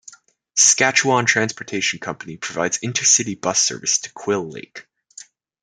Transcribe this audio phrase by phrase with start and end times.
[0.55, 4.87] Saskatchewan Transportation Company provides intercity bus service to Quill Lake.